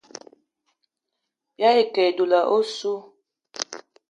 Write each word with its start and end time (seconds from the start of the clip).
Bìayî 1.55 1.83
ke 1.93 2.03
e 2.09 2.11
dula 2.17 2.41
ossu. 2.57 2.93